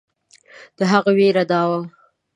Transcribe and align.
د 0.77 0.79
هغوی 0.91 1.15
وېره 1.17 1.43
دا 1.51 1.61
وه. 1.69 1.79